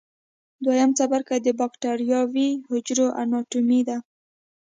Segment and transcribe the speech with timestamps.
[0.63, 3.97] دویم څپرکی د بکټریاوي حجرو اناټومي ده.